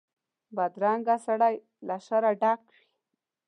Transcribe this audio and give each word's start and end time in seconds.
بدرنګه 0.55 1.15
سړی 1.25 1.55
له 1.87 1.95
شره 2.05 2.29
ډک 2.41 2.61
وي 2.71 2.81